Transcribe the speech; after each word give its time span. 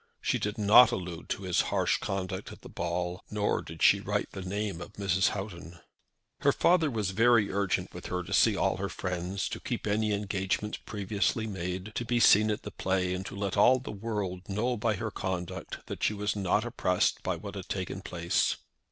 She 0.19 0.39
did 0.39 0.57
not 0.57 0.91
allude 0.91 1.29
to 1.29 1.43
his 1.43 1.61
harsh 1.69 1.99
conduct 1.99 2.51
at 2.51 2.61
the 2.61 2.69
ball, 2.69 3.23
nor 3.29 3.61
did 3.61 3.83
she 3.83 3.99
write 3.99 4.31
the 4.31 4.41
name 4.41 4.81
of 4.81 4.93
Mrs. 4.93 5.27
Houghton. 5.27 5.77
Her 6.39 6.51
father 6.51 6.89
was 6.89 7.11
very 7.11 7.51
urgent 7.51 7.93
with 7.93 8.07
her 8.07 8.23
to 8.23 8.33
see 8.33 8.55
all 8.57 8.77
her 8.77 8.89
friends, 8.89 9.47
to 9.49 9.59
keep 9.59 9.85
any 9.85 10.11
engagements 10.11 10.79
previously 10.79 11.45
made, 11.45 11.91
to 11.93 12.03
be 12.03 12.19
seen 12.19 12.49
at 12.49 12.63
the 12.63 12.71
play, 12.71 13.13
and 13.13 13.23
to 13.27 13.35
let 13.35 13.55
all 13.57 13.77
the 13.77 13.91
world 13.91 14.49
know 14.49 14.75
by 14.75 14.95
her 14.95 15.11
conduct 15.11 15.85
that 15.85 16.01
she 16.01 16.15
was 16.15 16.35
not 16.35 16.65
oppressed 16.65 17.21
by 17.21 17.35
what 17.35 17.53
had 17.53 17.69
taken 17.69 18.01
place. 18.01 18.57